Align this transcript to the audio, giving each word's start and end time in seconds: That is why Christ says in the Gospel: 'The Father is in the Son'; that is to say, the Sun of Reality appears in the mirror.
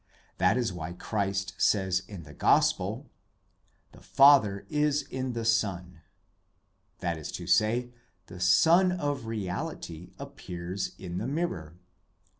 That 0.39 0.57
is 0.57 0.73
why 0.73 0.93
Christ 0.93 1.53
says 1.59 2.01
in 2.07 2.23
the 2.23 2.33
Gospel: 2.33 3.07
'The 3.91 4.01
Father 4.01 4.65
is 4.67 5.03
in 5.03 5.33
the 5.33 5.45
Son'; 5.45 6.01
that 7.01 7.19
is 7.19 7.31
to 7.33 7.45
say, 7.45 7.93
the 8.25 8.39
Sun 8.39 8.91
of 8.93 9.27
Reality 9.27 10.09
appears 10.17 10.93
in 10.97 11.19
the 11.19 11.27
mirror. 11.27 11.75